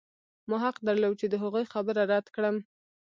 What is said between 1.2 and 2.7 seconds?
چې د هغوی خبره رد کړم